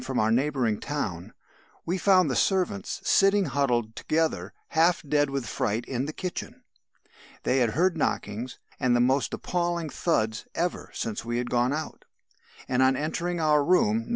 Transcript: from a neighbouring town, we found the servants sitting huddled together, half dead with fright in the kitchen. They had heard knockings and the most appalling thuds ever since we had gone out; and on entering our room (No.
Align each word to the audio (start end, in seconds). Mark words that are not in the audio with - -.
from 0.03 0.17
a 0.17 0.31
neighbouring 0.31 0.79
town, 0.79 1.31
we 1.85 1.95
found 1.95 2.27
the 2.27 2.35
servants 2.35 3.01
sitting 3.07 3.45
huddled 3.45 3.95
together, 3.95 4.51
half 4.69 5.03
dead 5.07 5.29
with 5.29 5.45
fright 5.45 5.85
in 5.85 6.05
the 6.07 6.13
kitchen. 6.13 6.63
They 7.43 7.59
had 7.59 7.71
heard 7.71 7.95
knockings 7.95 8.57
and 8.79 8.95
the 8.95 8.99
most 8.99 9.31
appalling 9.31 9.89
thuds 9.91 10.47
ever 10.55 10.89
since 10.95 11.23
we 11.23 11.37
had 11.37 11.51
gone 11.51 11.71
out; 11.71 12.05
and 12.67 12.81
on 12.81 12.95
entering 12.95 13.39
our 13.39 13.63
room 13.63 14.05
(No. 14.07 14.09